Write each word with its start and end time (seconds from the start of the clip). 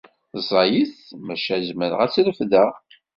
Ẓẓayet 0.39 0.95
maca 1.25 1.55
zemreɣ 1.67 1.99
ad 2.01 2.09
tt-refdeɣ. 2.11 2.69